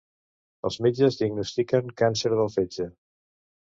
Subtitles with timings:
[0.69, 2.93] Els metges diagnostiquen càncer del fetge.